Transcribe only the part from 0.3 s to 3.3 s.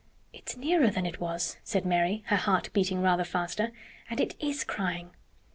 "It's nearer than it was," said Mary, her heart beating rather